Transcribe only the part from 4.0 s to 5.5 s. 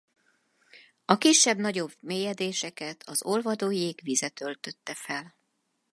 vize töltötte fel.